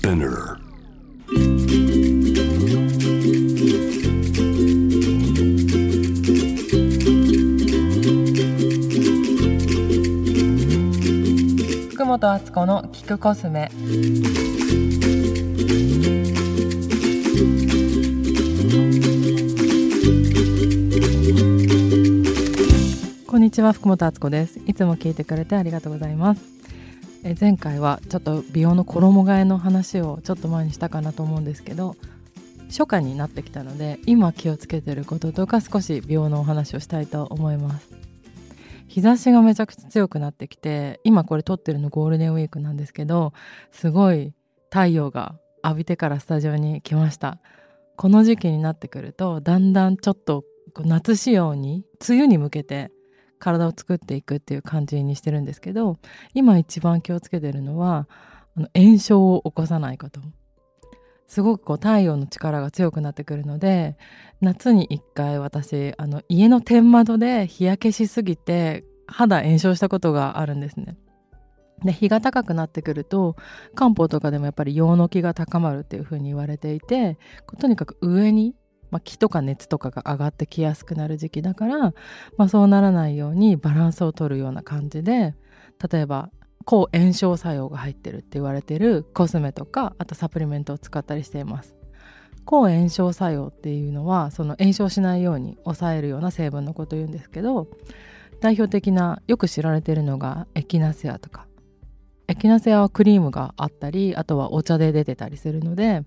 [0.00, 0.56] Spinner.
[11.90, 13.70] 福本敦子の聞くコスメ
[23.26, 26.59] こんにちは福本敦子ですいつも聞いてくれてありがとうございます
[27.22, 31.96] え前回はちょっと美容の衣替えの話をちょっと前にしたかなと思うんですけど
[32.68, 37.88] 初夏になってきたので今気をつけてることとか少し美容のお話をしたいと思います。
[38.86, 43.32] 日差しがめちゃくちゃ強くなってきて今これ撮ってるのゴールデンウィークなんですけど
[43.70, 44.34] すごい
[44.64, 47.38] 太陽が浴びてからスタジオに来ました。
[47.96, 50.44] この時期になってくるとだんだんちょっと
[50.78, 52.90] 夏仕様に梅雨に向けて
[53.40, 55.98] 体を作っていくっていう感じにしてるんですけど
[56.34, 58.06] 今一番気をつけてるのは
[58.56, 60.20] あの炎症を起こさないこと
[61.26, 63.96] すごくこう太陽の力が強くなってくるので
[64.40, 70.96] 夏に1回私あの家の天窓で日焼けしすぎて肌炎症したことがあるんですね。
[71.84, 73.36] で日が高くなってくると
[73.74, 77.16] 漢方とかでもやっぱり陽の気が高まるっていう風に言われていて
[77.58, 78.54] とにかく上に、
[78.90, 81.78] まあ、気とか熱とかが上がってきやすくなる時期だから、
[82.36, 85.34] まあ、そうならないようにバランスを取るような感じで
[85.90, 86.30] 例えば
[86.64, 91.76] 抗炎症作用が入ってるって言われてるコスメとかあとサプリメントを使ったりしています。
[92.44, 97.68] 抗炎症作用っていうのはその炎症しないように抑えるような成分のことを言うんですけど
[98.40, 101.46] 代表的なよく知られてるのがエキナセアとか。
[102.28, 106.04] エキナセアはクリームがあったりあとはお茶で出てたりするので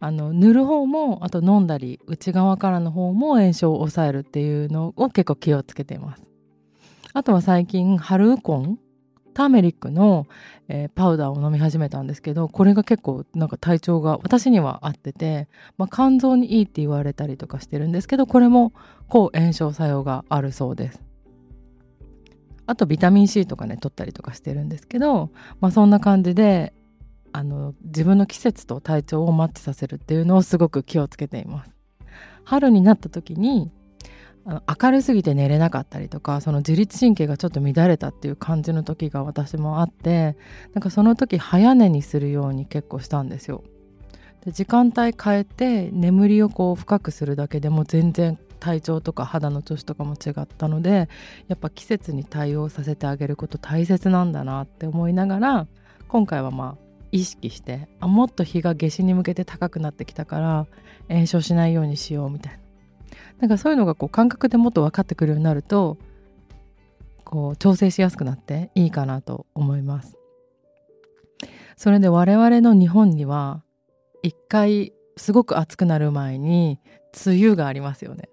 [0.00, 6.22] あの塗る方もあと飲んだり内側からの方も炎症を抑えるっていうのを結構気をつけてます。
[7.14, 8.78] あとは最近ハルウコン
[9.34, 10.26] ターメリックの、
[10.68, 18.72] えー、パウダーを飲み始めたんですけどこれが結構なんか体調が私には合ってて、まあ、肝臓にいいって言われたりとかしてるんですけどこれも
[19.08, 21.02] 抗炎症作用があるそうです。
[22.66, 26.74] あとビタミン C とかね取ったりとかしてるんですけど、まあ、そんな感じで
[27.32, 31.70] あの自分の季節と体調をマッチさせるっていうのをすごく気をつけています
[32.44, 33.70] 春になった時に
[34.82, 40.36] 明るすぎて寝れなかったりとかその自律神経がちょっと乱れたっていう感じの時が私もあって
[40.72, 43.62] なんかその時早寝にするように結構したんですよ。
[44.44, 51.08] で時間帯変えて眠りをこう深くするだけでも全然体調とか肌の調子とかも違ったので
[51.48, 55.66] やっぱ季節に対応させてあげること大切なんだなって思いながら
[56.08, 60.66] 今回はまあ意識してあもっと日が夏至に向けて高くなってきたから
[61.08, 62.58] 炎症しないようにしようみたいな
[63.40, 65.96] なんかそういうのがこう感覚でもっと分かってくるようになると
[67.24, 70.16] こう調整しやすくなっていいかなと思います。
[71.76, 73.62] それで我々の日本には
[74.22, 76.80] 一回すごく暑くなる前に
[77.26, 78.28] 梅雨がありますよね。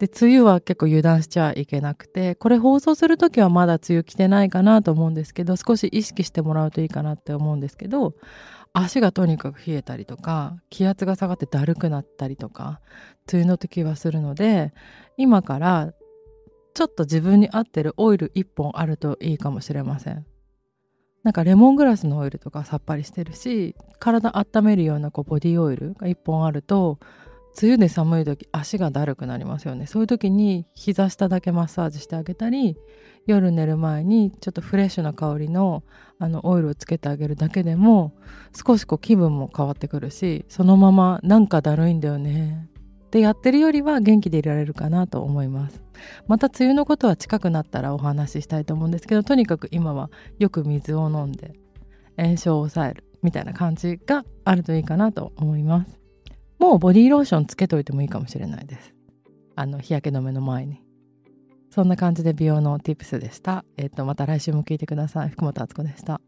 [0.00, 8.14] で梅雨は結構油断しちゃいけなくてこれ放送する時はまだ梅雨来てないかなと思うんですけど少し意識してもらうといいかなって思うんですけど
[8.72, 12.80] 足がとにかく冷えたりとか気圧が下がってだるくなったりとか
[13.30, 14.72] 梅雨の時はするので
[15.18, 15.92] 今から
[16.72, 20.24] ちょっと自分に合ってるオイル1本あるといいかもしれません。
[21.24, 26.98] なんかレモングラスのオイルとかさっぱりしてるし体温めるようなこうボディオイルが1本あると
[27.60, 29.86] 梅雨で寒い時足がだるくなりますよね。
[29.86, 32.76] そういう時に膝下だけマッサージしてあげたり
[33.26, 35.82] 夜寝る前にちょっとフレッシュな香りの
[36.18, 38.14] あのオイルをつけてあげるだけでも
[38.54, 42.68] 少しこう気分も変わってくるしそのままなんかだるいんだよね。
[43.06, 45.82] ってやってるよりは元気でいられるかなと思います。
[46.28, 51.54] また梅雨のことは近くなったらお話ししたいと思うんですけどとにかく今はよく水を飲んで
[52.16, 55.99] 炎症を抑えるみたいな感じがあるといいかなと思います。
[56.60, 58.94] もうボディーローションつけといてもいいかもしれないです
[59.56, 60.80] あの日焼け止めの前に
[61.70, 63.64] そんな感じで美容の Tips でした。
[63.76, 65.28] えっ、ー、と、また来週も聞いてください。
[65.28, 66.20] 福本敦子でした。